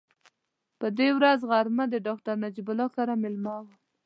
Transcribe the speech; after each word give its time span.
په 0.79 0.87
دې 0.97 1.09
ورځ 1.17 1.39
غرمه 1.49 1.83
ډاکټر 2.07 2.35
نجیب 2.43 2.67
الله 2.71 2.87
کره 2.95 3.13
مېلمه 3.21 3.51
وم. 3.59 3.67